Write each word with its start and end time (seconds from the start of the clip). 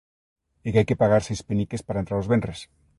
É 0.65 0.67
que 0.71 0.79
hai 0.79 0.87
que 0.89 1.01
pagar 1.01 1.21
seis 1.23 1.41
peniques 1.49 1.85
para 1.85 2.01
entrar 2.01 2.17
os 2.21 2.29
venres. 2.31 2.59